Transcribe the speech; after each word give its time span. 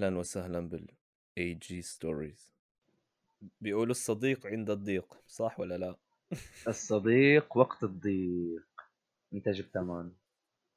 أهلا 0.00 0.18
وسهلا 0.18 0.60
بال 0.60 0.86
اي 1.38 1.54
جي 1.54 1.82
stories 1.82 2.52
بيقولوا 3.60 3.90
الصديق 3.90 4.46
عند 4.46 4.70
الضيق 4.70 5.16
صح 5.26 5.60
ولا 5.60 5.78
لا؟ 5.78 5.96
الصديق 6.68 7.56
وقت 7.56 7.84
الضيق. 7.84 8.66
أنت 9.34 9.48
جبت 9.48 9.76
أمان. 9.76 10.12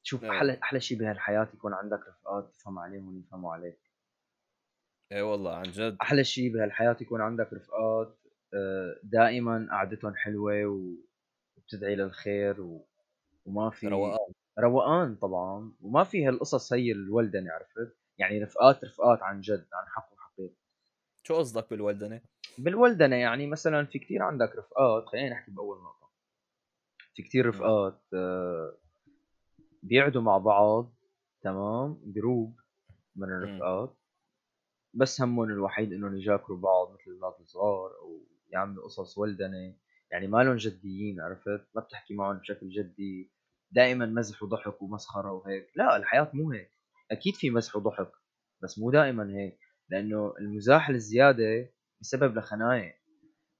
شوف 0.03 0.23
إيه. 0.23 0.31
أحلى 0.31 0.59
أحلى 0.63 0.79
شيء 0.79 0.99
بهالحياة 0.99 1.47
يكون 1.53 1.73
عندك 1.73 1.99
رفقات 2.07 2.53
تفهم 2.53 2.79
عليهم 2.79 3.15
ويفهموا 3.15 3.53
عليك. 3.53 3.79
اي 5.11 5.21
والله 5.21 5.55
عن 5.55 5.63
جد. 5.63 5.97
أحلى 6.01 6.23
شيء 6.23 6.53
بهالحياة 6.53 6.97
يكون 7.01 7.21
عندك 7.21 7.53
رفقات 7.53 8.17
آه، 8.53 8.99
دائما 9.03 9.67
قعدتهم 9.71 10.15
حلوة 10.15 10.65
وبتدعي 11.57 11.95
للخير 11.95 12.61
و... 12.61 12.85
وما 13.45 13.69
في 13.69 13.87
روقان. 13.87 14.33
روقان 14.59 15.15
طبعا. 15.15 15.73
وما 15.81 16.03
في 16.03 16.27
هالقصص 16.27 16.73
هي 16.73 16.91
الولدنه 16.91 17.51
عرفت؟ 17.51 18.02
يعني 18.17 18.43
رفقات 18.43 18.83
رفقات 18.83 19.23
عن 19.23 19.41
جد 19.41 19.67
عن 19.73 19.87
حق 19.87 20.13
وحقيقة. 20.13 20.55
شو 21.23 21.35
قصدك 21.35 21.69
بالولدنة؟ 21.69 22.21
بالولدنة 22.57 23.15
يعني 23.15 23.47
مثلا 23.47 23.85
في 23.85 23.99
كتير 23.99 24.23
عندك 24.23 24.55
رفقات 24.55 25.05
خلينا 25.05 25.29
نحكي 25.29 25.51
بأول 25.51 25.77
نقطة. 25.77 26.09
في 27.15 27.23
كتير 27.23 27.45
رفقات 27.45 28.01
آه، 28.13 28.77
بيقعدوا 29.83 30.21
مع 30.21 30.37
بعض 30.37 30.93
تمام؟ 31.41 32.01
جروب 32.05 32.59
من 33.15 33.27
الرفقات. 33.27 33.97
بس 34.93 35.21
همهم 35.21 35.49
الوحيد 35.49 35.93
إنهم 35.93 36.17
يجاكروا 36.17 36.57
بعض 36.57 36.91
مثل 36.93 37.11
الأولاد 37.11 37.39
الصغار 37.39 37.91
أو 38.01 38.25
يعملوا 38.49 38.83
قصص 38.83 39.17
ولدنة. 39.17 39.75
يعني 40.11 40.27
ما 40.27 40.43
لهم 40.43 40.55
جديين 40.55 41.21
عرفت؟ 41.21 41.67
ما 41.75 41.81
بتحكي 41.81 42.13
معهم 42.13 42.37
بشكل 42.37 42.69
جدي. 42.69 43.31
دائما 43.71 44.05
مزح 44.05 44.43
وضحك 44.43 44.81
ومسخرة 44.81 45.31
وهيك. 45.31 45.71
لا 45.75 45.97
الحياة 45.97 46.31
مو 46.33 46.51
هيك. 46.51 46.71
أكيد 47.13 47.35
في 47.35 47.49
مزح 47.49 47.75
وضحك 47.75 48.11
بس 48.63 48.79
مو 48.79 48.91
دائما 48.91 49.37
هيك 49.37 49.59
لأنه 49.89 50.33
المزاح 50.39 50.89
الزياده 50.89 51.69
بسبب 52.01 52.37
لخنايا 52.37 52.93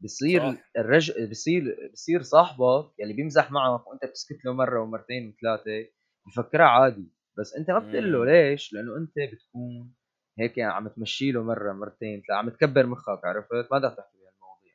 بصير 0.04 0.42
صح. 0.42 0.58
الرجل 0.78 1.30
بصير 1.30 1.90
بصير 1.94 2.22
صاحبك 2.22 2.92
يلي 3.00 3.14
بيمزح 3.14 3.52
معك 3.52 3.88
وأنت 3.88 4.06
بتسكت 4.06 4.46
له 4.46 4.54
مرة 4.54 4.82
ومرتين 4.82 5.30
وثلاثة 5.30 5.90
بفكرها 6.28 6.66
عادي 6.66 7.12
بس 7.38 7.54
أنت 7.56 7.72
ما 7.72 7.80
بتقول 7.80 8.12
له. 8.12 8.26
ليش 8.26 8.74
لأنه 8.74 8.98
أنت 8.98 9.14
بتكون 9.34 9.94
هيك 10.40 10.58
يعني 10.58 10.74
عم 10.74 10.88
تمشي 10.88 11.32
له 11.32 11.44
مرة 11.44 11.74
مرتين 11.74 12.22
عم 12.32 12.50
تكبر 12.50 12.86
مخك 12.86 13.20
عرفت 13.26 13.54
ما 13.72 13.78
بدك 13.78 13.98
تحكي 13.98 14.18
بهالمواضيع 14.18 14.74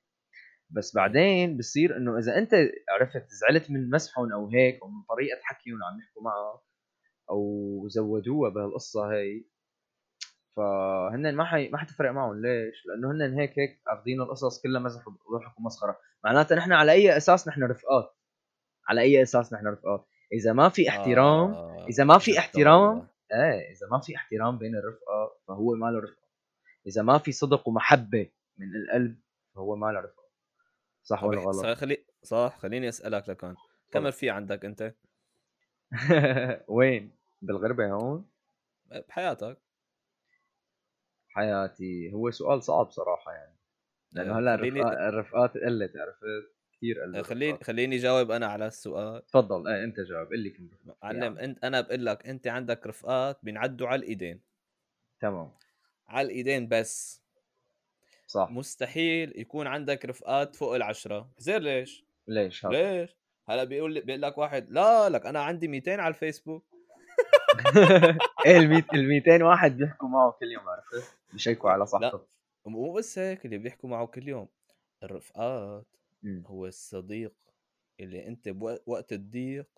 بس 0.70 0.94
بعدين 0.96 1.56
بصير 1.58 1.96
إنه 1.96 2.18
إذا 2.18 2.38
أنت 2.38 2.54
عرفت 2.90 3.26
زعلت 3.30 3.70
من 3.70 3.90
مسحهم 3.90 4.32
أو 4.32 4.48
هيك 4.48 4.78
أو 4.82 4.88
من 4.88 5.02
طريقة 5.08 5.38
حكيهم 5.42 5.78
عم 5.84 5.98
يحكوا 6.00 6.22
معك 6.22 6.60
أو 7.30 7.82
زودوها 7.88 8.50
بهالقصة 8.50 9.12
هي 9.12 9.44
فهن 10.56 11.34
ما 11.34 11.44
حي... 11.44 11.68
ما 11.68 11.78
حتفرق 11.78 12.10
معهم 12.10 12.40
ليش؟ 12.42 12.86
لأنه 12.86 13.10
هن 13.10 13.38
هيك 13.38 13.58
هيك 13.58 13.80
اخذين 13.86 14.20
القصص 14.20 14.62
كلها 14.62 14.80
مزح 14.80 15.08
وضحك 15.08 15.58
ومسخره، 15.58 15.98
معناتها 16.24 16.56
نحن 16.56 16.72
على 16.72 16.92
أي 16.92 17.16
أساس 17.16 17.48
نحن 17.48 17.62
رفقات؟ 17.62 18.16
على 18.88 19.00
أي 19.00 19.22
أساس 19.22 19.52
نحن 19.52 19.66
رفقات؟ 19.66 20.06
إذا 20.32 20.52
ما 20.52 20.68
في 20.68 20.88
احترام 20.88 21.50
آه، 21.50 21.86
إذا 21.88 22.04
ما 22.04 22.18
في 22.18 22.38
احترام. 22.38 23.08
إيه 23.32 23.72
إذا 23.72 23.86
ما 23.90 24.00
في 24.00 24.16
احترام 24.16 24.58
بين 24.58 24.76
الرفقه 24.76 25.38
فهو 25.48 25.74
ما 25.74 25.86
له 25.86 25.98
رفقة 25.98 26.28
إذا 26.86 27.02
ما 27.02 27.18
في 27.18 27.32
صدق 27.32 27.68
ومحبة 27.68 28.30
من 28.58 28.66
القلب 28.76 29.20
فهو 29.54 29.76
ما 29.76 29.86
له 29.86 30.00
رفقة 30.00 30.28
صح 31.02 31.24
ولا 31.24 31.40
إح- 31.40 31.44
غلط؟ 31.44 31.66
صح 31.66 31.72
خلي 31.72 32.04
صح 32.22 32.58
خليني 32.58 32.88
أسألك 32.88 33.28
لكان 33.28 33.54
كم 33.92 34.06
رفيق 34.06 34.34
عندك 34.34 34.64
أنت 34.64 34.94
وين؟ 36.68 37.17
بالغربة 37.42 37.92
هون؟ 37.92 38.28
بحياتك؟ 39.08 39.58
حياتي. 41.28 42.12
هو 42.12 42.30
سؤال 42.30 42.62
صعب 42.62 42.90
صراحة 42.90 43.32
يعني. 43.32 43.54
لأنه 44.12 44.34
آه، 44.36 44.38
هلأ 44.38 44.56
خليني- 44.56 44.82
الرفقات, 44.82 45.50
قلت 45.54 45.92
عرفت؟ 45.96 46.52
كثير 46.72 47.00
قلت 47.02 47.26
خليني 47.26 47.46
الرفقات. 47.50 47.66
خليني 47.66 47.96
جاوب 47.96 48.30
أنا 48.30 48.46
على 48.46 48.66
السؤال. 48.66 49.26
تفضل. 49.26 49.68
إيه 49.68 49.84
أنت 49.84 50.00
جاوب. 50.00 50.28
قل 50.28 50.38
لي 50.38 50.50
كم 50.50 50.68
رفقات 50.74 50.96
عندك. 51.02 51.40
انت 51.40 51.64
أنا 51.64 51.80
بقول 51.80 52.06
لك 52.06 52.26
أنت 52.26 52.46
عندك 52.46 52.86
رفقات 52.86 53.38
بينعدوا 53.42 53.88
على 53.88 53.98
الإيدين. 53.98 54.40
تمام. 55.20 55.50
على 56.08 56.26
الإيدين 56.26 56.68
بس. 56.68 57.22
صح. 58.26 58.48
مستحيل 58.50 59.40
يكون 59.40 59.66
عندك 59.66 60.04
رفقات 60.04 60.56
فوق 60.56 60.74
العشرة. 60.74 61.30
زين 61.38 61.56
ليش؟ 61.62 62.04
ليش؟ 62.26 62.66
هذا 62.66 62.72
ليش؟ 63.00 63.16
هلأ 63.48 63.64
بيقول 63.64 63.94
لي 63.94 64.00
بيقول 64.00 64.22
لك 64.22 64.38
واحد 64.38 64.70
لا 64.70 65.08
لك 65.08 65.26
أنا 65.26 65.40
عندي 65.42 65.68
200 65.68 66.00
على 66.00 66.14
الفيسبوك. 66.14 66.64
إيه 68.46 68.56
ال 68.58 68.68
100 68.68 68.84
ال 68.94 69.08
200 69.08 69.42
واحد 69.44 69.76
بيحكوا 69.76 70.08
معه 70.08 70.30
كل 70.30 70.46
يوم 70.46 70.68
عرفت 70.68 71.16
بيشيكوا 71.32 71.70
على 71.70 71.86
صحته 71.86 72.26
مو 72.66 72.92
بس 72.92 73.18
هيك 73.18 73.44
اللي 73.44 73.58
بيحكوا 73.58 73.88
معه 73.88 74.06
كل 74.06 74.28
يوم 74.28 74.48
الرفقات. 75.02 75.86
هو 76.46 76.66
الصديق 76.66 77.34
اللي 78.00 78.26
أنت 78.26 78.48
بوقت 78.48 79.12
الضيق 79.12 79.68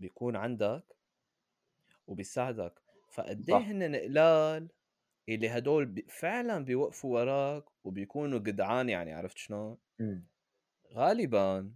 بيكون 0.00 0.36
عندك 0.36 0.96
وبيساعدك 2.06 2.82
فقد 3.10 3.50
إيه. 3.50 3.56
هن 3.56 3.96
قلال 3.96 4.68
اللي 5.28 5.48
هدول 5.48 6.02
فعلا 6.08 6.64
بيوقفوا 6.64 7.20
وراك 7.20 7.64
وبيكونوا 7.84 8.38
جدعان 8.38 8.88
يعني 8.88 9.12
عرفت 9.12 9.38
شلون؟ 9.38 9.76
غالبا 10.92 11.72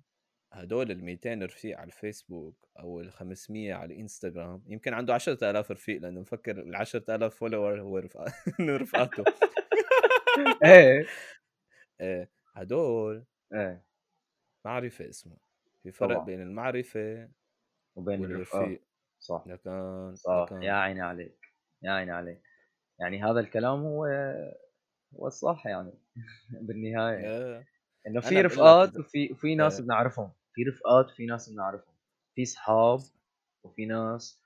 هدول 0.52 0.90
ال 0.90 1.04
200 1.04 1.34
رفيق 1.44 1.78
على 1.78 1.86
الفيسبوك 1.86 2.56
أو 2.78 3.00
ال 3.00 3.12
500 3.12 3.74
على 3.74 3.94
الإنستغرام 3.94 4.62
يمكن 4.66 4.94
عنده 4.94 5.14
10000 5.14 5.70
رفيق 5.70 6.00
لأنه 6.02 6.20
مفكر 6.20 6.58
ال 6.60 6.76
10000 6.76 7.34
فولور 7.34 7.80
هو 7.80 7.98
رفقا- 8.00 8.32
إنه 8.60 8.76
رفقاته 8.76 9.24
إيه. 10.64 11.06
إيه 12.00 12.30
هدول 12.54 13.24
إيه. 13.54 13.84
معرفة 14.64 15.08
اسمه. 15.08 15.38
في 15.82 15.92
فرق 15.92 16.14
طبعاً. 16.14 16.24
بين 16.26 16.42
المعرفة 16.42 17.30
وبين 17.96 18.24
الرفقات 18.24 18.62
والرفيق. 18.62 18.82
صح. 19.20 19.44
لكن 19.46 20.14
صح. 20.16 20.46
لكن 20.52 20.62
يا 20.62 20.72
عيني 20.72 21.00
عليك 21.02 21.46
يا 21.82 21.92
عيني 21.92 22.10
عليك. 22.12 22.42
يعني 23.00 23.24
هذا 23.24 23.40
الكلام 23.40 23.80
هو 23.80 24.06
هو 25.14 25.26
الصح 25.26 25.66
يعني. 25.66 25.92
بالنهاية. 26.62 27.66
إنه 28.06 28.20
في 28.20 28.40
رفقات 28.42 28.98
وفي 28.98 29.32
وفي 29.32 29.54
ناس 29.54 29.80
إيه. 29.80 29.86
بنعرفهم. 29.86 30.32
في 30.60 30.70
رفقات 30.70 31.10
وفي 31.12 31.26
ناس 31.26 31.50
بنعرفهم. 31.50 31.94
في 32.34 32.44
صحاب 32.44 33.00
وفي 33.64 33.86
ناس 33.86 34.42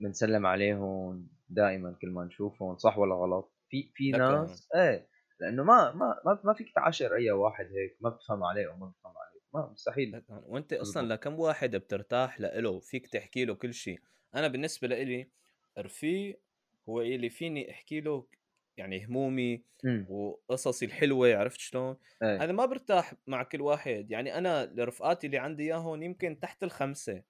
بنسلم 0.00 0.46
عليهم 0.46 1.28
دائما 1.48 1.96
كل 2.02 2.08
ما 2.10 2.24
نشوفهم 2.24 2.76
صح 2.78 2.98
ولا 2.98 3.14
غلط؟ 3.14 3.52
في 3.68 3.90
في 3.94 4.10
ناس 4.10 4.68
إيه 4.76 5.08
لأنه 5.40 5.62
ما 5.64 5.92
ما 5.92 6.40
ما, 6.44 6.54
فيك 6.54 6.74
تعاشر 6.74 7.14
أي 7.14 7.30
واحد 7.30 7.64
هيك 7.64 7.96
ما 8.00 8.10
بتفهم 8.10 8.44
عليه 8.44 8.70
أو 8.70 8.76
ما 8.76 8.86
بتفهم 8.86 9.12
عليه. 9.16 9.40
ما 9.54 9.72
مستحيل. 9.72 10.22
وأنت 10.28 10.72
أصلا. 10.72 11.14
لكم 11.14 11.40
واحد 11.40 11.76
بترتاح 11.76 12.40
له 12.40 12.80
فيك 12.80 13.06
تحكي 13.06 13.44
له 13.44 13.54
كل 13.54 13.74
شيء. 13.74 14.00
أنا 14.34 14.48
بالنسبة 14.48 14.88
لإلي 14.88 15.30
رفيق 15.78 16.40
هو 16.88 17.00
اللي 17.00 17.30
فيني 17.30 17.70
أحكي 17.70 18.00
له 18.00 18.26
يعني 18.76 19.06
همومي 19.06 19.64
إمم. 19.84 20.06
وقصصي 20.08 20.86
الحلوة 20.86 21.36
عرفت 21.36 21.60
شلون؟ 21.60 21.96
إيه 22.22 22.44
أنا 22.44 22.52
ما 22.52 22.66
برتاح 22.66 23.14
مع 23.26 23.42
كل 23.42 23.60
واحد 23.60 24.10
يعني 24.10 24.38
أنا 24.38 24.74
رفقاتي 24.78 25.26
اللي 25.26 25.38
عندي 25.38 25.62
اياهم 25.62 26.02
يمكن 26.02 26.40
تحت 26.40 26.62
الخمسة. 26.62 27.22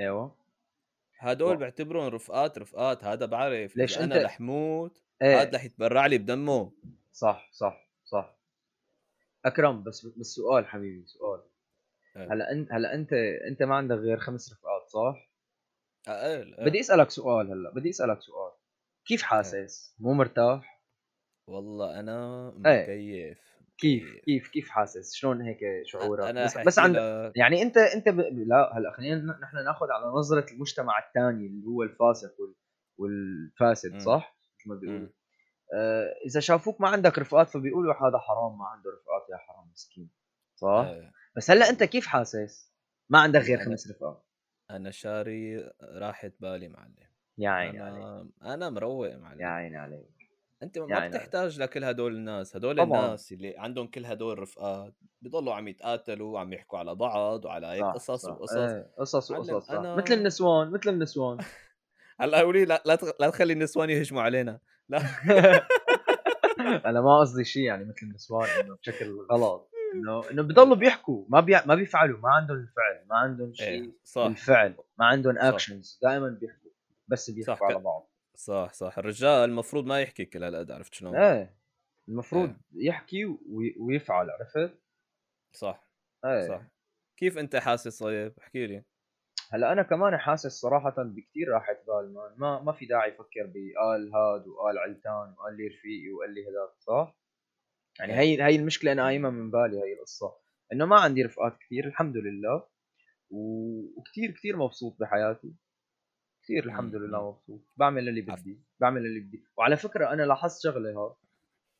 أيوه. 0.00 0.36
هدول 1.18 1.56
بعتبرهم 1.56 2.06
رفقات 2.06 2.58
رفقات 2.58 3.04
هذا 3.04 3.26
بعرف 3.26 3.76
ليش 3.76 3.96
اذا 3.98 4.04
أنا 4.04 4.22
رح 4.22 4.40
موت 4.40 5.02
إيه. 5.22 5.42
هذا 5.42 5.56
رح 5.56 5.64
يتبرع 5.64 6.06
لي 6.06 6.18
بدمه. 6.18 6.72
صح 7.12 7.48
صح 7.52 7.90
صح. 8.04 8.36
أكرم 9.44 9.82
بس 9.82 10.06
بس 10.06 10.26
سؤال 10.26 10.66
حبيبي 10.66 11.06
سؤال. 11.06 11.42
إيه. 12.16 12.32
هلأ 12.32 12.52
انت 12.52 12.72
هلأ 12.72 12.94
أنت 12.94 13.12
أنت 13.48 13.62
ما 13.62 13.74
عندك 13.74 13.96
غير 13.96 14.18
خمس 14.18 14.52
رفقات 14.52 14.88
صح؟ 14.88 15.30
أقل 16.08 16.54
إيه. 16.54 16.64
بدي 16.64 16.80
أسألك 16.80 17.10
سؤال 17.10 17.50
هلأ 17.50 17.70
بدي 17.74 17.90
أسألك 17.90 18.20
سؤال. 18.20 18.45
كيف 19.06 19.22
حاسس؟ 19.22 19.94
مو 19.98 20.12
مرتاح؟ 20.12 20.82
والله 21.48 22.00
أنا 22.00 22.48
إيه. 22.66 23.30
مكيف 23.30 23.38
كيف 23.78 24.14
كيف 24.24 24.48
كيف 24.50 24.68
حاسس؟ 24.68 25.14
شلون 25.14 25.42
هيك 25.42 25.58
شعورك؟ 25.84 26.24
أنا 26.28 26.44
بس, 26.44 26.58
بس 26.58 26.78
لك- 26.78 27.32
يعني 27.36 27.62
انت 27.62 27.76
أنت 27.76 28.08
ب... 28.08 28.18
لا 28.20 28.78
هلأ 28.78 28.92
خلينا 28.96 29.16
نحن 29.42 29.64
ناخذ 29.64 29.86
على 29.90 30.06
نظرة 30.18 30.46
المجتمع 30.52 30.98
الثاني 30.98 31.46
اللي 31.46 31.66
هو 31.66 31.82
الفاسق 31.82 32.34
وال... 32.40 32.54
والفاسد. 32.98 33.98
صح؟ 33.98 34.36
مثل 34.60 34.68
ما 34.68 34.74
بيقولوا. 34.80 35.08
آه 35.74 36.14
إذا 36.26 36.40
شافوك 36.40 36.80
ما 36.80 36.88
عندك 36.88 37.18
رفقات 37.18 37.48
فبيقولوا 37.50 37.94
هذا 37.94 38.18
حرام 38.18 38.58
ما 38.58 38.64
عنده 38.66 38.90
رفقات 38.90 39.30
يا 39.32 39.36
حرام 39.36 39.70
مسكين 39.72 40.10
صح؟ 40.56 40.84
إيه. 40.88 41.12
بس 41.36 41.50
هلأ 41.50 41.68
أنت 41.70 41.84
كيف 41.84 42.06
حاسس؟ 42.06 42.74
ما 43.10 43.18
عندك 43.18 43.40
غير 43.40 43.58
أنا- 43.58 43.64
خمس 43.64 43.90
رفقات 43.90 44.26
أنا 44.70 44.90
شاري 44.90 45.70
راحت 45.82 46.32
بالي 46.40 46.68
معلم 46.68 47.05
يا 47.38 47.50
عيني 47.50 47.78
عليك. 47.80 48.02
أنا 48.02 48.54
أنا 48.54 48.70
مروق 48.70 49.14
معلم. 49.14 49.40
يا 49.40 49.46
عيني 49.46 49.76
عليك. 49.76 50.06
أنت 50.62 50.78
ما 50.78 50.86
يعني- 50.90 51.08
بتحتاج 51.08 51.60
لكل 51.60 51.84
هدول 51.84 52.16
الناس. 52.16 52.56
هدول 52.56 52.76
طبعاً. 52.76 53.04
الناس 53.06 53.32
اللي 53.32 53.54
عندهم 53.58 53.86
كل 53.86 54.06
هدول 54.06 54.32
الرفقات 54.32 54.94
بيضلوا 55.22 55.54
عم 55.54 55.68
يتقاتلوا 55.68 56.34
وعم 56.34 56.52
يحكوا 56.52 56.78
على 56.78 56.94
بعض 56.94 57.44
وعلى 57.44 57.66
هيك 57.66 57.84
قصص. 57.84 58.24
وقصص. 58.24 58.56
إيه 58.56 58.90
قصص 58.98 59.30
وقصص. 59.30 59.70
أنا- 59.70 59.74
مثل 59.86 60.14
النسوان 60.14 60.70
مثل 60.70 60.90
النسوان. 60.90 61.38
هلأ 62.20 62.40
قولي 62.40 62.64
لا 62.64 62.82
لا, 62.86 62.94
تخ... 62.94 63.08
لا 63.20 63.30
تخلي 63.30 63.52
النسوان 63.52 63.90
يهجموا 63.90 64.22
علينا. 64.22 64.58
لا. 64.88 64.98
أنا 66.86 67.00
ما 67.00 67.20
قصدي 67.20 67.44
شيء 67.44 67.62
يعني 67.62 67.84
مثل 67.84 67.98
النسوان 68.06 68.48
إنه 68.64 68.76
بشكل 68.76 69.16
غلط. 69.32 69.70
إنه 69.94 70.30
إنه 70.30 70.42
بضلوا 70.42 70.76
بيحكوا. 70.76 71.24
ما 71.28 71.40
بي... 71.40 71.56
ما 71.66 71.74
بيفعلوا. 71.74 72.18
ما 72.18 72.28
عندهم 72.30 72.56
الفعل 72.56 73.06
ما 73.10 73.16
عندهم 73.16 73.52
شيء 73.52 73.68
إيه، 73.84 73.92
صح. 74.04 74.22
الفعل 74.24 74.74
ما 74.98 75.06
عندهم 75.06 75.38
actions 75.38 75.98
دائما 76.02 76.28
بيحكوا. 76.28 76.65
بس 77.08 77.30
بيحكوا 77.30 77.66
على 77.66 77.78
بعض 77.78 78.10
صح 78.36 78.72
صح 78.72 78.98
الرجال 78.98 79.50
المفروض 79.50 79.86
ما 79.86 80.00
يحكي 80.02 80.24
كل 80.24 80.44
هالقد 80.44 80.70
عرفت 80.70 80.94
شلون؟ 80.94 81.16
إيه 81.16 81.56
المفروض 82.08 82.48
إيه. 82.48 82.88
يحكي 82.88 83.24
وي... 83.24 83.74
ويفعل 83.78 84.30
عرفت؟ 84.30 84.78
صح 85.52 85.88
إيه 86.24 86.48
صح 86.48 86.62
كيف 87.16 87.38
أنت 87.38 87.56
حاسس 87.56 88.02
طيب؟ 88.02 88.32
احكي 88.38 88.66
لي 88.66 88.84
هلأ 89.50 89.72
أنا 89.72 89.82
كمان 89.82 90.16
حاسس 90.16 90.52
صراحة 90.60 90.94
بكثير 90.98 91.48
راحه 91.48 91.72
بال 91.86 92.14
مان 92.14 92.34
ما 92.36 92.62
ما 92.62 92.72
في 92.72 92.86
داعي 92.86 93.10
أفكر 93.10 93.46
بقال 93.54 94.14
هاد 94.14 94.46
وقال 94.48 94.78
علتان 94.78 95.34
وقال 95.38 95.56
لي 95.56 95.66
رفيقي 95.66 96.10
وقال 96.12 96.34
لي 96.34 96.40
هذاك 96.42 96.74
صح؟ 96.78 97.16
يعني 98.00 98.12
هي 98.12 98.42
هي 98.42 98.56
المشكلة 98.56 98.92
أنا 98.92 99.04
قايمة 99.04 99.30
من 99.30 99.50
بالي 99.50 99.76
هي 99.76 99.92
القصة 99.98 100.36
إنه 100.72 100.86
ما 100.86 100.96
عندي 101.00 101.22
رفقات 101.22 101.58
كثير 101.58 101.86
الحمد 101.86 102.16
لله 102.16 102.68
و- 103.30 104.00
وكثير 104.00 104.30
كثير 104.30 104.56
مبسوط 104.56 104.96
بحياتي 105.00 105.54
كثير 106.46 106.64
الحمد 106.64 106.94
لله. 106.94 107.30
مبسوط 107.30 107.60
بعمل 107.76 108.08
اللي 108.08 108.20
بدي 108.20 108.60
بعمل 108.80 109.06
اللي 109.06 109.20
بدي 109.20 109.44
وعلى 109.56 109.76
فكرة 109.76 110.12
أنا 110.12 110.22
لاحظت 110.22 110.62
شغلة 110.62 110.90
ها 110.90 111.16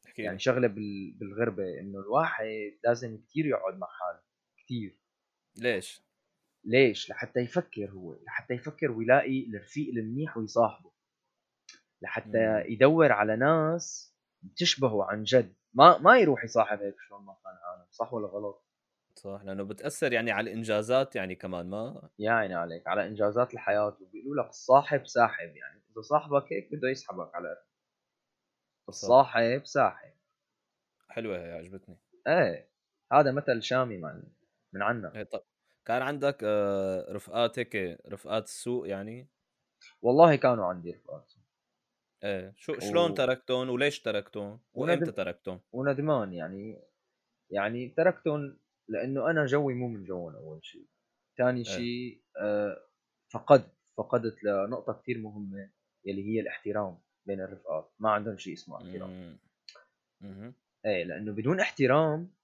احكي 0.06 0.22
يعني 0.22 0.38
شغلة 0.38 0.68
بال... 0.68 1.12
بالغربة 1.12 1.80
إنه 1.80 1.98
الواحد 1.98 2.78
لازم 2.84 3.18
كثير 3.18 3.46
يقعد 3.46 3.78
مع 3.78 3.86
حاله 3.86 4.20
كثير 4.64 4.98
ليش؟ 5.58 6.02
ليش؟ 6.64 7.10
لحتى 7.10 7.40
يفكر 7.40 7.90
هو، 7.90 8.14
لحتى 8.14 8.54
يفكر 8.54 8.90
ويلاقي 8.90 9.46
الرفيق 9.46 9.88
المنيح 9.88 10.36
ويصاحبه. 10.36 10.90
لحتى 12.02 12.46
مم. 12.46 12.64
يدور 12.66 13.12
على 13.12 13.36
ناس 13.36 14.16
بتشبهه 14.42 15.04
عن 15.04 15.22
جد، 15.22 15.54
ما 15.74 15.98
ما 15.98 16.18
يروح 16.18 16.44
يصاحب 16.44 16.78
هيك 16.78 16.94
شلون 17.08 17.24
ما 17.24 17.36
كان 17.44 17.52
عالم، 17.52 17.86
صح 17.90 18.12
ولا 18.12 18.26
غلط؟ 18.26 18.65
صح 19.18 19.40
لأنه 19.44 19.62
بتأثر 19.62 20.12
يعني 20.12 20.30
على 20.30 20.50
الإنجازات 20.50 21.16
يعني 21.16 21.34
كمان 21.34 21.70
ما؟ 21.70 22.08
يا 22.18 22.30
عيني 22.32 22.54
عليك 22.54 22.88
على 22.88 23.06
إنجازات 23.06 23.54
الحياة 23.54 23.86
وبيقولوا 23.86 24.42
لك 24.44 24.48
الصاحب 24.48 25.06
ساحب 25.06 25.56
يعني 25.56 25.82
إذا 25.92 26.00
صاحبك 26.00 26.52
هيك 26.52 26.68
بده 26.72 26.88
يسحبك 26.88 27.34
على 27.34 27.42
الأرض. 27.44 27.66
الصاحب 28.88 29.66
ساحب. 29.66 30.12
حلوة 31.08 31.38
هي 31.38 31.52
عجبتني. 31.52 31.98
إيه 32.26 32.68
هذا 33.12 33.32
مثل 33.32 33.62
شامي 33.62 33.98
معلم 33.98 34.32
من 34.72 34.82
عنا. 34.82 35.12
إيه 35.16 35.22
طب 35.22 35.42
كان 35.84 36.02
عندك 36.02 36.38
آه، 36.44 37.12
رفقات 37.12 37.58
هيك 37.58 37.76
رفقات 38.08 38.44
السوق 38.44 38.88
يعني؟ 38.88 39.28
والله 40.02 40.36
كانوا 40.36 40.66
عندي 40.66 40.90
رفقات. 40.90 41.32
إيه 42.24 42.54
شو 42.56 42.78
شلون 42.78 43.10
و- 43.10 43.14
تركتهم 43.14 43.70
وليش 43.70 44.00
تركتهم 44.02 44.60
وإمتى 44.74 44.92
وندم- 45.00 45.10
تركتهم؟ 45.12 45.60
وندمان 45.72 46.32
يعني 46.32 46.82
يعني 47.50 47.88
تركتهم 47.88 48.58
لأنه 48.88 49.30
أنا 49.30 49.46
جوي 49.46 49.74
مو 49.74 49.88
من 49.88 50.04
جوهم 50.04 50.36
أول 50.36 50.64
شيء 50.64 50.86
ثاني 51.38 51.58
إيه. 51.58 51.64
شيء 51.64 52.22
آه 52.40 52.86
فقدت 53.32 53.76
فقدت 53.98 54.44
لنقطة 54.44 54.92
كثير 54.92 55.18
مهمة 55.18 55.70
يلي 56.04 56.24
هي 56.24 56.40
الاحترام 56.40 56.98
بين 57.26 57.40
الرفقات. 57.40 57.92
ما 57.98 58.10
عندهم 58.10 58.36
شيء 58.36 58.52
اسمه 58.52 58.76
احترام. 58.76 59.38
إيه 60.86 61.04
لأنه 61.04 61.32
بدون 61.32 61.60
احترام 61.60 62.34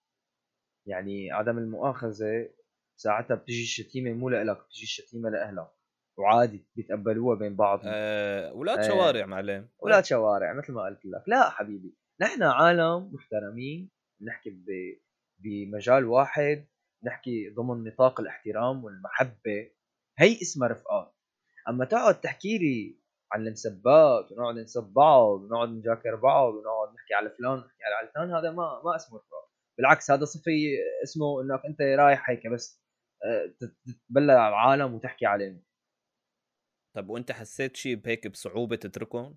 يعني 0.86 1.32
عدم 1.32 1.58
المؤاخذة 1.58 2.50
ساعتها 2.96 3.34
بتجي 3.34 3.62
الشتيمة 3.62 4.12
مو 4.12 4.28
لك 4.28 4.64
بتجي 4.66 4.82
الشتيمة 4.82 5.30
لأهلك. 5.30 5.70
وعادي 6.18 6.66
بيتقبلوها 6.76 7.38
بين 7.38 7.56
بعض. 7.56 7.80
آه، 7.84 8.50
أولاد 8.50 8.78
إيه. 8.78 8.88
شوارع 8.88 9.26
معلم. 9.26 9.68
أولاد 9.82 10.04
شوارع 10.04 10.52
مثل 10.52 10.72
ما 10.72 10.82
قلت 10.82 11.04
لك. 11.04 11.22
لا 11.26 11.50
حبيبي 11.50 11.96
نحن 12.20 12.42
عالم 12.42 13.14
محترمين 13.14 13.90
نحكي 14.22 14.50
ب... 14.50 14.66
بمجال 15.42 16.04
واحد 16.04 16.66
نحكي 17.04 17.50
ضمن 17.50 17.84
نطاق 17.84 18.20
الاحترام 18.20 18.84
والمحبة. 18.84 19.70
هي 20.18 20.32
اسمها 20.42 20.68
رفقات. 20.68 21.14
أما 21.68 21.84
تقعد 21.84 22.20
تحكي 22.20 22.58
لي 22.58 22.98
عن 23.32 23.42
الانسبات 23.42 24.32
ونقعد 24.32 24.54
نسب 24.54 24.82
بعض 24.84 25.40
ونقعد 25.40 25.68
نجاكر 25.68 26.16
بعض 26.16 26.54
ونقعد 26.54 26.94
نحكي 26.94 27.14
على 27.14 27.30
فلان 27.30 27.58
نحكي 27.58 27.84
على 27.84 27.94
علتان 27.94 28.34
هذا 28.36 28.50
ما 28.50 28.82
ما 28.84 28.96
اسمه 28.96 29.18
رفقات. 29.18 29.50
بالعكس 29.78 30.10
هذا 30.10 30.24
صفي 30.24 30.78
اسمه 31.02 31.42
إنك 31.42 31.66
أنت 31.66 31.80
رايح 31.80 32.30
هيك 32.30 32.46
بس 32.46 32.82
آه، 33.24 33.46
تت- 33.60 33.76
تتبلى 33.86 34.32
على 34.32 34.48
العالم 34.48 34.94
وتحكي 34.94 35.26
عليهم. 35.26 35.62
طب 36.96 37.08
وأنت 37.08 37.32
حسيت 37.32 37.76
شيء 37.76 37.96
بهيك 37.96 38.26
بصعوبة 38.26 38.76
تتركهم؟ 38.76 39.36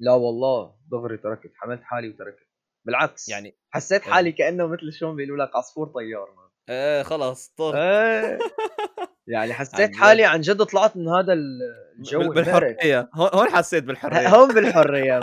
لا 0.00 0.12
والله 0.12 0.76
دغري 0.90 1.16
تركت 1.16 1.52
حملت 1.54 1.82
حالي 1.82 2.08
وتركت. 2.08 2.53
بالعكس 2.86 3.28
يعني 3.28 3.56
حسيت 3.70 4.02
إيه. 4.04 4.12
حالي 4.12 4.32
كأنه 4.32 4.66
مثل 4.66 4.92
شلون 4.92 5.16
بيقولوا 5.16 5.44
لك 5.46 5.56
عصفور 5.56 5.86
طيار 5.88 6.34
مان. 6.36 6.48
إيه 6.68 7.02
خلص 7.02 7.48
طر 7.56 7.76
إيه 7.76 8.38
يعني 9.26 9.52
عن 9.52 9.58
حسيت؟ 9.58 9.96
حالي 9.96 10.24
عن 10.24 10.40
جد 10.40 10.62
طلعت 10.62 10.96
من 10.96 11.08
هذا 11.08 11.32
ال- 11.32 11.60
الجو. 11.98 12.28
بالحرية 12.32 13.10
هون 13.14 13.48
حسيت 13.50 13.84
بالحرية 13.84 14.28
هون 14.36 14.54
بالحرية 14.54 15.20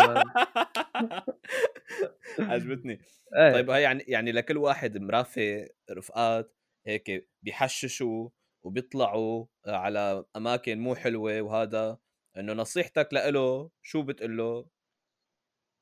عجبتني 2.39 3.01
إيه 3.37 3.53
طيب 3.53 3.69
هاي 3.69 3.81
يعني 3.81 4.03
يعني 4.07 4.31
لكل 4.31 4.57
واحد 4.57 4.97
مرافق 4.97 5.67
رفقات 5.91 6.55
هيك 6.87 7.29
بيحششوا 7.43 8.29
وبيطلعوا 8.65 9.45
على 9.67 10.25
أماكن 10.35 10.79
مو 10.79 10.95
حلوة 10.95 11.41
وهذا 11.41 11.97
إنه 12.37 12.53
نصيحتك 12.53 13.09
لإله 13.11 13.69
شو 13.81 14.01
بتقول 14.01 14.37
له؟ 14.37 14.65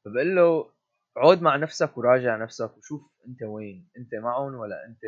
فبقول 0.05 0.35
له 0.35 0.71
عود 1.17 1.41
مع 1.41 1.55
نفسك 1.55 1.97
وراجع 1.97 2.37
نفسك 2.37 2.77
وشوف 2.77 3.01
أنت 3.27 3.43
وين 3.43 3.89
أنت 3.97 4.15
معهم 4.15 4.55
ولا 4.55 4.85
أنت 4.85 5.01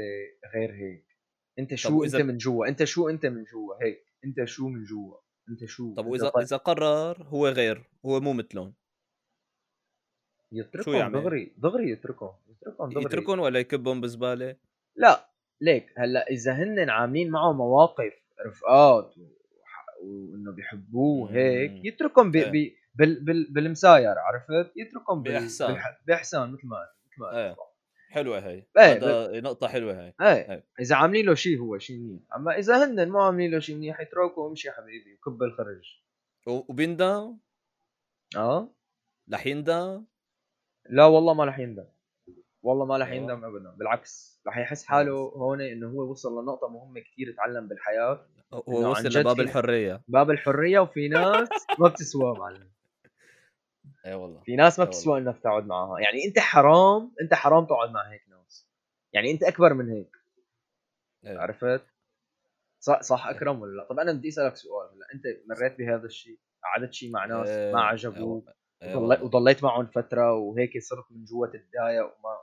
غير 0.56 0.72
هيك 0.72 1.06
أنت 1.60 1.76
شو 1.76 2.04
أنت 2.04 2.16
من 2.16 2.38
جوا 2.38 2.68
أنت 2.68 2.84
شو 2.84 3.10
أنت 3.10 3.26
من 3.26 3.44
جوا 3.44 3.76
هيك 3.84 4.06
أنت 4.26 4.44
شو 4.46 4.68
من 4.68 4.84
جوا 4.84 5.18
أنت 5.50 5.66
شو 5.66 5.96
طب 5.96 6.06
وإذا 6.06 6.30
طيب. 6.30 6.44
إذا 6.44 6.58
قرر 6.58 7.24
هو 7.24 7.48
غير 7.48 7.90
هو 8.06 8.20
مو 8.20 8.34
مثلهم 8.34 8.74
شو 10.52 10.58
يتركهم 10.58 10.96
يعمل؟ 10.96 11.22
دغري 11.22 11.54
دغري 11.58 11.92
يتركهم 11.92 12.34
يتركهم 12.50 12.90
دغري 12.90 13.06
يتركهم 13.06 13.40
ولا 13.40 13.60
يكبهم 13.60 14.02
بزبالة؟ 14.02 14.56
لا 14.96 15.30
ليك 15.62 15.94
هلأ 15.98 16.28
إذا 16.30 16.54
هن 16.54 16.90
عاملين 16.90 17.32
معه 17.32 17.54
مواقف 17.54 18.14
رفقات 18.48 19.14
وإنه 20.04 20.52
بيحبوه. 20.52 21.32
هيك 21.32 21.86
يتركهم 21.86 22.32
بي 22.32 22.44
إيه. 22.44 22.52
بي 22.52 22.81
بال 23.02 23.24
بال 23.26 23.48
بالمساير 23.54 24.16
عرفت؟ 24.20 24.72
يتركهم. 24.76 25.24
بالح- 25.24 26.02
بإحسان 26.08 26.52
مثل 26.54 26.68
ما 26.68 26.78
مثل 27.06 27.22
ما. 27.22 27.50
قلت. 27.50 27.58
حلوة 28.12 28.40
هي. 28.40 28.66
إيه، 28.78 28.94
هذا 28.94 29.40
نقطة 29.42 29.68
حلوة 29.68 29.94
هي. 29.94 30.14
إيه. 30.22 30.28
إيه. 30.52 30.66
إذا 30.80 30.96
عاملين 30.96 31.26
له 31.26 31.34
شيء 31.34 31.60
هو 31.60 31.78
شيء 31.78 31.98
منيح 32.00 32.22
أما 32.36 32.58
إذا 32.58 32.86
هن 32.86 33.10
ما 33.10 33.24
عاملين 33.24 33.52
له 33.52 33.60
شيء 33.60 33.76
منيح 33.76 34.00
يتركوا 34.00 34.44
وامشي 34.44 34.68
يا 34.68 34.74
حبيبي 34.74 35.14
وكب 35.14 35.44
الخرج. 35.44 36.02
وبيندم 36.48 37.38
آه. 38.38 38.70
رح 39.34 39.48
يندم 39.48 40.06
لا 40.90 41.06
والله 41.06 41.34
ما 41.34 41.46
رح 41.46 41.60
يندم 41.60 41.86
والله 42.64 42.86
ما 42.86 42.98
رح. 42.98 43.12
يندم 43.12 43.46
ابدا. 43.46 43.70
بالعكس 43.72 44.42
رح 44.48 44.58
يحس 44.58 44.86
حاله 44.86 45.14
هون 45.14 45.62
إنه 45.62 45.88
هو 45.90 46.12
وصل 46.12 46.44
لنقطة 46.44 46.68
مهمة 46.68 47.00
كثير 47.00 47.34
تعلم 47.38 47.68
بالحياة. 47.68 48.26
هو 48.54 48.92
وصل 48.92 49.08
لباب 49.20 49.40
الحرية. 49.40 50.02
باب 50.08 50.32
الحرية 50.32 50.80
وفي 50.80 51.08
ناس 51.08 51.50
ما 51.80 51.88
بتسوى 51.88 52.34
معلم. 52.38 52.72
اي 54.06 54.14
والله 54.14 54.42
في 54.42 54.56
ناس 54.56 54.80
ما 54.80 54.86
أي 54.86 54.90
بتسوى 54.90 55.20
إنك 55.20 55.40
تقعد 55.44 55.66
معها 55.66 56.00
يعني 56.00 56.26
أنت 56.28 56.40
حرام 56.40 57.12
أنت 57.22 57.34
حرام 57.34 57.66
تقعد 57.66 57.90
مع 57.92 58.12
هيك 58.12 58.22
ناس. 58.30 58.68
يعني 59.14 59.32
أنت 59.32 59.44
أكبر 59.44 59.74
من 59.74 59.90
هيك. 59.90 60.16
إيه. 61.26 61.38
عرفت؟ 61.40 61.86
صح 62.80 63.02
صح 63.02 63.28
أكرم 63.28 63.62
ولا 63.62 63.78
لأ؟ 63.78 63.88
طب 63.90 64.00
أنا 64.00 64.12
بدي 64.12 64.28
أسألك 64.28 64.56
سؤال 64.56 64.90
هلأ. 64.96 65.06
أنت 65.14 65.24
مريت 65.50 65.78
بهذا 65.78 66.06
الشيء؟ 66.06 66.40
قعدت 66.64 66.94
شيء 66.94 67.12
مع 67.12 67.26
ناس؟ 67.26 67.48
إيه، 67.48 67.74
ما 67.74 67.80
إيه 67.80 67.86
عجبوك؟ 67.86 68.46
والله. 68.48 68.54
إيه 68.84 68.96
وضل- 68.96 69.02
والله. 69.02 69.24
وضليت 69.24 69.64
معهم 69.64 69.86
فترة 69.86 70.34
وهيك 70.34 70.72
صرت 70.82 71.12
من 71.12 71.24
جوا 71.24 71.48
تتضايق 71.48 72.04
وما 72.06 72.38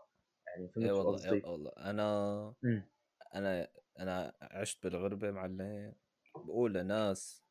يعني 0.46 0.68
فهمت 0.68 0.86
شو 0.88 0.98
والله 0.98 1.32
اي 1.32 1.42
والله. 1.44 1.70
أنا 1.70 2.54
مم. 2.62 2.88
أنا 3.34 3.68
أنا 3.98 4.32
عشت 4.42 4.84
بالغربة 4.84 5.30
معلم. 5.30 5.94
بقول 6.36 6.74
لناس 6.74 7.44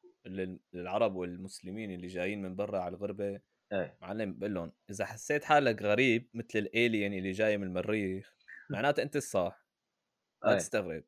العرب 0.74 1.16
والمسلمين 1.16 1.92
اللي 1.92 2.08
جايين 2.08 2.42
من 2.42 2.56
برا 2.56 2.80
على 2.80 2.96
الغربة 2.96 3.40
إيه. 3.74 3.98
معلم 4.02 4.40
بقول 4.40 4.54
لهم 4.54 4.72
إذا 4.90 5.06
حسيت 5.06 5.44
حالك 5.44 5.82
غريب 5.82 6.30
مثل 6.34 6.60
الالين 6.60 7.14
اللي 7.14 7.32
جاي 7.32 7.58
من 7.58 7.68
المريخ 7.68 8.36
معناته 8.70 9.04
أنت 9.04 9.16
الصح. 9.16 9.68
لا 10.44 10.52
إيه. 10.52 10.58
تستغرب. 10.58 11.04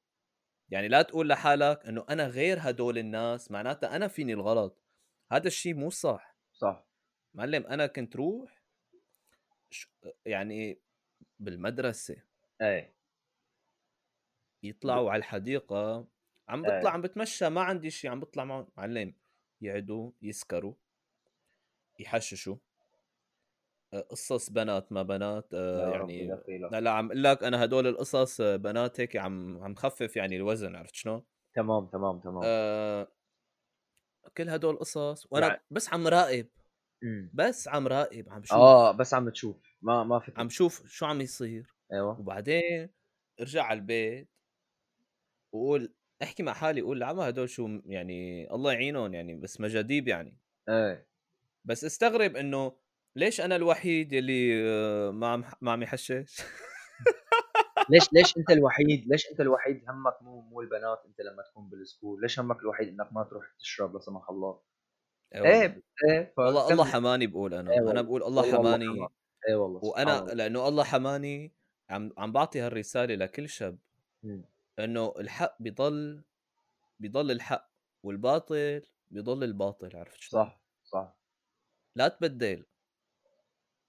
يعني 0.70 0.88
لا 0.88 1.02
تقول 1.02 1.30
لحالك 1.30 1.86
إنه 1.86 2.06
أنا 2.10 2.28
غير 2.28 2.58
هدول 2.62 2.98
الناس 2.98 3.52
معناتها 3.52 3.96
أنا 3.96 4.08
فيني 4.08 4.34
الغلط. 4.34 4.84
هذا 5.32 5.48
الشيء 5.48 5.74
مو 5.74 5.90
صح. 5.90 6.36
صح. 6.54 6.88
معلم 7.34 7.68
أنا 7.68 7.88
كنت 7.88 8.16
روح 8.16 8.64
يعني 10.26 10.82
بالمدرسة. 11.40 12.24
إيه. 12.62 12.96
يطلعوا 14.64 15.12
على 15.12 15.20
الحديقة 15.20 16.08
عم 16.48 16.66
إيه. 16.66 16.80
بطلع 16.80 16.92
عم 16.92 17.02
بتمشى 17.02 17.50
ما 17.50 17.62
عندي 17.62 17.90
شيء 17.90 18.12
عم 18.12 18.20
بطلع 18.20 18.46
معهم 18.46 18.68
معلم 18.78 19.14
يعدوا 19.62 20.12
يسكروا. 20.22 20.74
يحششوا. 22.00 22.56
آه، 23.94 24.02
قصص 24.02 24.50
بنات 24.50 24.92
ما 24.92 25.04
بنات 25.04 25.54
آه، 25.54 25.90
يعني 25.90 26.28
لا. 26.72 26.82
لا 26.82 26.92
عم 26.92 27.06
أقول 27.06 27.24
لك 27.24 27.44
أنا 27.44 27.64
هدول 27.64 27.88
القصص 27.88 28.42
آه، 28.42 28.56
بنات 28.56 29.00
هيك 29.00 29.18
عم 29.18 29.64
عم 29.64 29.76
خفف 29.76 30.16
يعني 30.16 30.36
الوزن 30.36 30.76
عرفت 30.76 30.96
شلون؟ 30.96 31.24
تمام 31.56 31.88
تمام 31.88 32.20
تمام. 32.20 32.42
آه 32.46 33.08
كل 34.38 34.50
هدول 34.50 34.74
القصص 34.74 35.28
وأنا 35.32 35.48
يعني... 35.48 35.62
بس 35.72 35.94
عم 35.94 36.08
راقب 36.08 36.48
بس 37.34 37.68
عم 37.68 37.88
راقب 37.88 38.30
عم 38.30 38.44
شوف. 38.44 38.58
آه 38.58 38.92
بس 38.92 39.14
عم 39.14 39.30
تشوف 39.30 39.78
ما 39.82 40.04
ما 40.04 40.20
في 40.20 40.34
عم 40.38 40.50
شوف 40.50 40.88
شو 40.88 41.06
عم 41.06 41.22
يصير. 41.22 41.76
أيوه. 41.94 42.20
وبعدين 42.20 42.90
ارجع 43.42 43.64
على 43.64 43.80
البيت 43.80 44.30
وقول 45.54 45.94
احكي 46.24 46.44
مع 46.44 46.54
حالي 46.54 46.82
قول 46.82 47.00
لعبة 47.00 47.28
هدول 47.28 47.50
شو 47.50 47.82
يعني 47.86 48.52
الله 48.54 48.74
يعينهم 48.74 49.14
يعني 49.14 49.36
بس 49.36 49.62
مجاديب 49.62 50.08
يعني. 50.08 50.38
إيه. 50.70 51.09
بس 51.66 51.86
استغرب 51.86 52.36
إنه 52.36 52.76
ليش 53.16 53.42
أنا 53.42 53.56
الوحيد 53.56 54.14
يلي 54.14 54.64
آه، 54.70 55.12
ما 55.12 55.28
عم 55.28 55.44
ما 55.62 55.72
عم 55.72 55.84
يحشش؟ 55.84 56.42
ليش 57.90 58.14
ليش 58.14 58.38
أنت 58.38 58.50
الوحيد؟ 58.52 59.08
ليش 59.08 59.32
أنت 59.32 59.42
الوحيد؟ 59.42 59.84
همك 59.90 60.22
مو 60.22 60.42
مو 60.42 60.62
البنات 60.62 61.04
أنت 61.06 61.22
لما 61.22 61.44
تكون 61.52 61.70
بالسكول 61.70 62.22
ليش 62.22 62.40
همك 62.40 62.60
الوحيد 62.60 62.88
إنك 62.88 63.14
ما 63.14 63.24
تروح 63.24 63.46
تشرب 63.60 63.94
لا 63.94 64.00
سمح 64.00 64.30
الله؟ 64.30 64.60
إيه 65.36 65.84
إيه 66.10 66.34
والله. 66.38 66.72
الله 66.72 66.86
حماني 66.86 67.28
بقول 67.28 67.54
أنا 67.54 67.72
إيه 67.72 67.92
أنا 67.92 68.02
بقول 68.02 68.24
الله 68.24 68.52
حماني 68.52 69.08
إيه 69.50 69.56
والله 69.56 69.86
وأنا 69.86 70.34
لأنه 70.34 70.68
الله 70.68 70.84
حماني 70.84 71.54
عم 71.90 72.14
عم 72.18 72.32
بعطي 72.32 72.60
هالرسالة 72.60 73.16
لكل 73.16 73.50
شاب 73.50 73.78
إنه 74.80 75.14
الحق 75.20 75.56
بيضل 75.60 76.24
بيضل 77.00 77.32
الحق 77.32 77.70
والباطل 78.04 78.82
بيضل 79.12 79.44
الباطل 79.44 79.98
عرفت 79.98 80.20
شلون؟ 80.22 80.44
صح 80.44 80.62
صح. 80.84 81.19
لا 81.96 82.08
تبدل. 82.08 82.66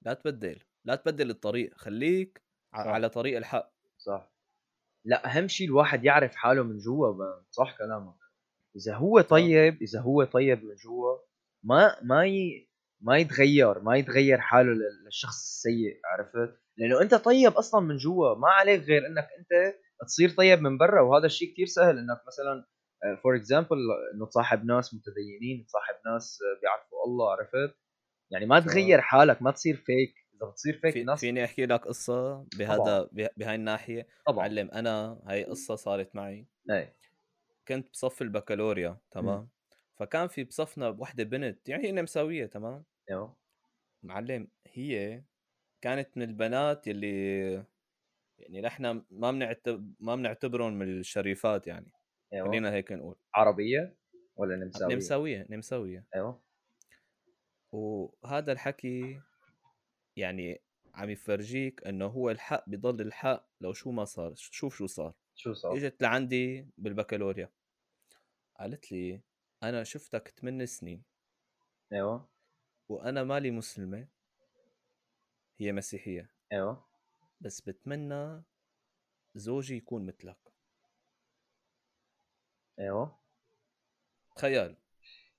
لا 0.02 0.14
تبدل. 0.14 0.60
لا 0.84 0.94
تبدل 0.94 1.30
الطريق 1.30 1.74
خليك 1.76 2.42
صح. 2.72 2.78
على 2.78 3.08
طريق 3.08 3.36
الحق. 3.36 3.72
صح. 3.98 4.32
لا 5.04 5.26
أهم 5.26 5.48
شيء 5.48 5.66
الواحد 5.66 6.04
يعرف 6.04 6.34
حاله 6.34 6.62
من 6.62 6.78
جوا 6.78 7.42
صح 7.50 7.78
كلامك. 7.78 8.14
إذا 8.76 8.94
هو 8.94 9.20
طيب 9.20 9.82
إذا 9.82 10.00
هو 10.00 10.24
طيب 10.24 10.64
من 10.64 10.74
جوا 10.74 11.18
ما 11.62 11.96
ما 12.02 12.26
ي... 12.26 12.70
ما 13.00 13.16
يتغير 13.18 13.80
ما 13.80 13.96
يتغير 13.96 14.40
حاله 14.40 14.72
للشخص 15.04 15.42
السيء 15.42 16.00
عرفت؟ 16.04 16.60
لأنه 16.76 17.00
أنت 17.02 17.14
طيب 17.14 17.52
أصلا 17.52 17.80
من 17.80 17.96
جوا 17.96 18.34
ما 18.34 18.48
عليك 18.48 18.82
غير 18.82 19.06
إنك 19.06 19.28
أنت 19.38 19.74
تصير 20.06 20.30
طيب 20.30 20.60
من 20.60 20.78
برا 20.78 21.00
وهذا 21.02 21.26
الشيء 21.26 21.52
كثير 21.52 21.66
سهل 21.66 21.98
إنك 21.98 22.20
مثلا 22.26 22.66
for 23.22 23.36
example 23.36 23.76
إنه 24.14 24.26
تصاحب 24.26 24.64
ناس 24.64 24.94
متدينين 24.94 25.66
تصاحب 25.66 25.94
ناس 26.06 26.38
بيعرفوا 26.62 27.04
الله 27.06 27.32
عرفت؟ 27.32 27.76
يعني 28.30 28.46
ما 28.46 28.60
تغير 28.60 29.00
حالك 29.00 29.42
ما 29.42 29.50
تصير 29.50 29.76
فيك 29.76 30.14
إذا 30.34 30.50
بتصير 30.50 30.78
فيك 30.78 30.92
في 30.92 31.04
ناس 31.04 31.20
فيني 31.20 31.44
أحكي 31.44 31.66
لك 31.66 31.80
قصة 31.86 32.46
بهذا 32.58 33.08
بهاي 33.36 33.54
الناحية. 33.54 34.06
طبعا. 34.26 34.44
علم 34.44 34.70
أنا 34.70 35.20
هاي 35.26 35.44
قصة 35.44 35.74
صارت 35.76 36.16
معي. 36.16 36.46
اي 36.70 36.94
كنت 37.68 37.90
بصف 37.92 38.22
البكالوريا 38.22 38.98
تمام؟ 39.10 39.42
م. 39.42 39.50
فكان 39.96 40.28
في 40.28 40.44
بصفنا 40.44 40.88
وحده 40.88 41.24
بنت 41.24 41.68
يعني 41.68 41.84
هي 41.84 42.02
مساويه 42.02 42.46
تمام؟ 42.46 42.84
أيوه. 43.10 43.36
معلم 44.02 44.48
هي 44.66 45.24
كانت 45.82 46.16
من 46.16 46.22
البنات 46.22 46.88
اللي 46.88 47.52
يعني 48.38 48.60
نحن 48.60 49.04
ما 49.10 49.30
بنعتبر 49.30 49.84
ما 50.00 50.16
بنعتبرهم 50.16 50.72
من 50.72 51.00
الشريفات 51.00 51.66
يعني. 51.66 51.92
أيوة. 52.32 52.48
خلينا 52.48 52.72
هيك 52.72 52.92
نقول. 52.92 53.16
عربية 53.34 53.96
ولا 54.36 54.56
نمساوية؟ 54.56 54.94
نمساوية 54.94 55.46
نمساوية. 55.50 56.06
أيوه. 56.14 56.42
وهذا 57.72 58.52
الحكي 58.52 59.20
يعني 60.16 60.60
عم 60.94 61.10
يفرجيك 61.10 61.86
إنه 61.86 62.06
هو 62.06 62.30
الحق 62.30 62.68
بضل 62.68 63.06
الحق 63.06 63.46
لو 63.60 63.72
شو 63.72 63.90
ما 63.90 64.04
صار 64.04 64.34
شوف 64.34 64.76
شو 64.76 64.86
صار. 64.86 65.14
شو 65.34 65.52
صار. 65.52 65.76
إجت 65.76 66.02
لعندي 66.02 66.66
بالبكالوريا 66.78 67.50
قالت 68.58 68.92
لي 68.92 69.20
أنا 69.62 69.84
شفتك 69.84 70.28
8 70.28 70.64
سنين. 70.64 71.02
أيوه. 71.92 72.28
وأنا 72.88 73.24
مالي 73.24 73.50
مسلمة 73.50 74.08
هي 75.58 75.72
مسيحية. 75.72 76.30
أيوه. 76.52 76.84
بس 77.40 77.60
بتمنى 77.60 78.42
زوجي 79.34 79.76
يكون 79.76 80.06
مثلك. 80.06 80.52
أيوه. 82.78 83.18
تخيل 84.36 84.76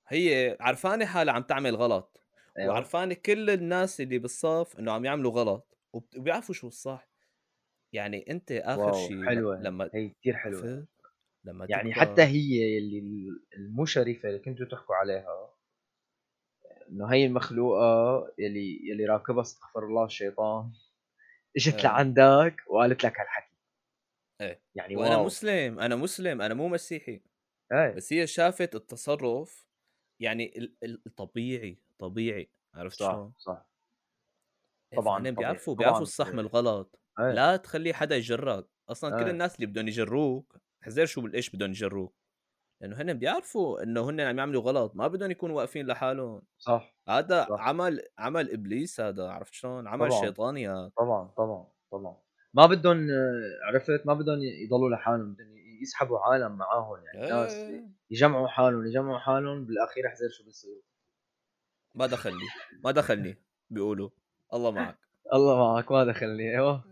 هي 0.08 0.56
عرفانة 0.60 1.06
حالها 1.06 1.34
عم 1.34 1.42
تعمل 1.42 1.76
غلط. 1.76 2.21
أيوة. 2.58 2.72
وعرفانه 2.72 3.14
كل 3.14 3.50
الناس 3.50 4.00
اللي 4.00 4.18
بالصف 4.18 4.78
إنه 4.78 4.92
عم 4.92 5.04
يعملوا 5.04 5.32
غلط 5.32 5.78
وبيعرفوا 5.92 6.54
شو 6.54 6.68
الصح. 6.68 7.08
يعني 7.94 8.30
أنت 8.30 8.52
آخر 8.52 8.92
شيء 8.92 9.26
حلوة. 9.26 9.60
لما 9.60 9.90
هي 9.94 10.08
كثير 10.08 10.36
حلوة. 10.36 10.86
لما 11.44 11.66
يعني 11.70 11.92
تكبر... 11.92 12.00
حتى 12.00 12.22
هي 12.22 12.78
اللي 12.78 13.28
المشرفة 13.56 14.28
اللي 14.28 14.38
كنتوا 14.38 14.66
تحكوا 14.66 14.94
عليها 14.94 15.54
إنه 16.88 17.12
هي 17.12 17.26
المخلوقة 17.26 18.32
يلي 18.38 18.80
يلي 18.82 19.04
راكبها 19.06 19.42
استغفر 19.42 19.86
الله 19.86 20.04
الشيطان 20.04 20.72
إجت 21.56 21.74
أيه. 21.74 21.82
لعندك 21.82 22.56
وقالت 22.66 23.04
لك 23.04 23.20
هالحكي. 23.20 23.56
إيه. 24.40 24.62
يعني 24.74 24.96
وأنا 24.96 25.16
واو. 25.16 25.24
مسلم 25.24 25.80
أنا 25.80 25.96
مسلم 25.96 26.42
أنا 26.42 26.54
مو 26.54 26.68
مسيحي. 26.68 27.20
إيه. 27.72 27.94
بس 27.94 28.12
هي 28.12 28.26
شافت 28.26 28.74
التصرف 28.74 29.66
يعني 30.22 30.72
الطبيعي 30.82 31.78
طبيعي 31.98 32.50
عرفت 32.74 32.98
صح 32.98 33.12
شو؟ 33.12 33.30
صح. 33.38 33.66
طبعا 34.96 35.30
بيعرفوا 35.30 35.74
بيعرفوا 35.74 36.02
الصح 36.02 36.28
من 36.28 36.38
الغلط. 36.38 36.98
أيه. 37.20 37.32
لا 37.32 37.56
تخلي 37.56 37.92
حدا 37.94 38.16
يجرك. 38.16 38.66
أصلا 38.88 39.18
أيه. 39.18 39.24
كل 39.24 39.30
الناس 39.30 39.56
اللي 39.56 39.66
بدهم 39.66 39.88
يجروك 39.88 40.56
حذر 40.82 41.06
شو 41.06 41.20
بالايش 41.20 41.50
بدهم 41.50 41.70
يجروك؟ 41.70 42.14
لأنه 42.80 42.96
هن 42.96 43.12
بيعرفوا 43.12 43.82
إنه 43.82 44.10
هن 44.10 44.20
عم 44.20 44.38
يعملوا 44.38 44.62
غلط. 44.62 44.96
ما 44.96 45.08
بدهم 45.08 45.30
يكونوا 45.30 45.56
واقفين 45.56 45.86
لحالهم. 45.86 46.42
صح 46.58 46.94
هذا 47.08 47.46
صح. 47.50 47.60
عمل 47.60 48.02
عمل 48.18 48.52
إبليس 48.52 49.00
هذا 49.00 49.28
عرفت 49.28 49.54
شلون؟ 49.54 49.88
عمل 49.88 50.08
طبعًا. 50.08 50.20
شيطانيات. 50.20 50.92
طبعا 50.96 51.28
طبعا 51.36 51.66
طبعا. 51.90 52.16
ما 52.54 52.66
بدهم 52.66 53.08
عرفت؟ 53.66 54.06
ما 54.06 54.14
بدهم 54.14 54.38
يضلوا 54.42 54.90
لحالهم. 54.90 55.32
بدهم 55.34 55.56
يسحبوا 55.82 56.18
عالم 56.18 56.56
معاهم 56.56 57.04
يعني 57.04 57.24
إيه. 57.24 57.32
ناس 57.32 57.84
يجمعوا 58.10 58.48
حالهم 58.48 58.86
يجمعوا 58.86 59.18
حالهم 59.18 59.66
بالأخير 59.66 60.06
أحذر 60.06 60.28
شو 60.28 60.44
بيصير. 60.44 60.82
ما 61.94 62.06
دخلني 62.06 62.46
ما 62.84 62.90
دخلني 62.90 63.36
بيقولوا. 63.70 64.10
الله 64.54 64.70
معك. 64.70 64.98
الله 65.32 65.58
معك 65.58 65.92
ما 65.92 66.04
دخلني. 66.04 66.50
أيوه. 66.50 66.84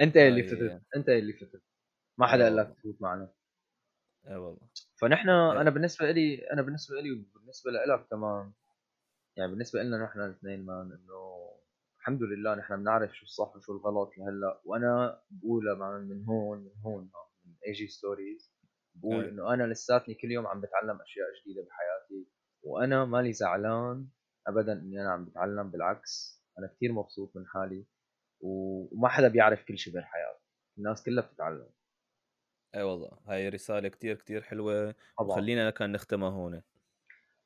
أنت 0.00 0.16
اللي 0.16 0.42
فتت 0.42 0.82
أنت 0.96 1.08
اللي 1.08 1.32
فتت 1.32 1.62
ما 2.18 2.26
حدا 2.26 2.44
قال 2.44 2.56
لك 2.56 2.76
تفوت 2.78 3.02
معنا. 3.02 3.32
اي 4.26 4.36
والله. 4.36 4.68
فنحن 4.96 5.28
أنا 5.28 5.70
بالنسبة 5.70 6.10
لي 6.10 6.52
أنا 6.52 6.62
بالنسبة 6.62 7.00
لي 7.00 7.12
وبالنسبة 7.12 7.70
لك 7.70 8.06
كمان 8.10 8.52
يعني 9.36 9.50
بالنسبة 9.50 9.82
لنا 9.82 10.04
نحن 10.04 10.20
الاثنين 10.20 10.66
man 10.66 10.92
إنه 10.92 11.50
الحمد 11.98 12.22
لله 12.22 12.54
نحن 12.54 12.76
بنعرف 12.76 13.16
شو 13.16 13.24
الصح 13.24 13.56
وشو 13.56 13.72
الغلط 13.72 14.18
لهلأ 14.18 14.60
وأنا 14.64 15.22
بقولها 15.30 15.98
من 15.98 16.24
هون 16.24 16.58
من 16.58 16.72
هون 16.84 17.02
من 17.02 17.10
اي 17.66 17.72
جي 17.72 17.88
stories 17.88 18.54
بقول 18.94 19.24
إنه 19.24 19.54
أنا 19.54 19.72
لساتني 19.72 20.14
كل 20.14 20.30
يوم 20.30 20.46
عم 20.46 20.60
بتعلم 20.60 21.00
أشياء 21.00 21.26
جديدة 21.42 21.66
بحياتي 21.68 22.28
وأنا 22.62 23.04
مالي 23.04 23.32
زعلان 23.32 24.08
ابدا 24.46 24.72
إني 24.72 25.00
أنا 25.00 25.10
عم 25.10 25.24
بتعلم 25.24 25.70
بالعكس 25.70 26.44
أنا 26.58 26.66
كثير 26.76 26.92
مبسوط 26.92 27.36
من 27.36 27.46
حالي 27.46 27.86
وما 28.40 29.08
حدا 29.08 29.28
بيعرف 29.28 29.64
كل 29.64 29.78
شيء 29.78 29.94
بالحياة 29.94 30.40
الناس 30.78 31.02
كلها 31.04 31.26
بتتعلم. 31.26 31.70
أي 32.74 32.82
والله 32.82 33.18
هاي 33.26 33.48
رسالة 33.48 33.88
كتير 33.88 34.16
كتير 34.16 34.42
حلوة 34.42 34.94
طبعا. 35.18 35.36
خلينا 35.36 35.70
كان 35.70 35.92
نختمها 35.92 36.30
هون. 36.30 36.62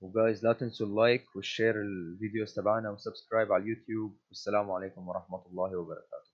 وجايز 0.00 0.44
لا 0.44 0.52
تنسوا 0.52 0.86
ال 0.86 0.96
like 0.96 1.36
وال 1.36 1.49
share 1.49 1.80
ال 1.80 1.91
videos 1.91 2.54
تبعنا 2.54 2.90
و 2.90 2.97
subscribe 2.97 3.52
على 3.52 3.62
اليوتيوب. 3.62 4.18
والسلام 4.28 4.70
عليكم 4.70 5.08
ورحمة 5.08 5.46
الله 5.46 5.76
وبركاته. 5.78 6.33